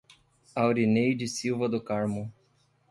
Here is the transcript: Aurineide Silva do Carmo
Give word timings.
Aurineide 0.55 1.27
Silva 1.27 1.69
do 1.69 1.79
Carmo 1.79 2.33